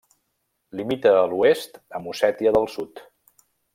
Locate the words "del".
2.57-2.67